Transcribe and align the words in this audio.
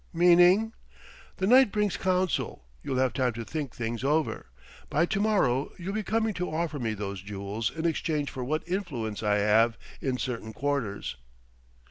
"Meaning?" 0.13 0.73
"The 1.37 1.45
night 1.45 1.71
brings 1.71 1.95
counsel: 1.95 2.65
you'll 2.81 2.97
have 2.97 3.13
time 3.13 3.33
to 3.33 3.45
think 3.45 3.75
things 3.75 4.03
over. 4.03 4.47
By 4.89 5.05
to 5.05 5.19
morrow 5.19 5.73
you'll 5.77 5.93
be 5.93 6.01
coming 6.01 6.33
to 6.41 6.49
offer 6.49 6.79
me 6.79 6.95
those 6.95 7.21
jewels 7.21 7.69
in 7.69 7.85
exchange 7.85 8.31
for 8.31 8.43
what 8.43 8.67
influence 8.67 9.21
I 9.21 9.35
have 9.37 9.77
in 10.01 10.17
certain 10.17 10.53
quarters." 10.53 11.17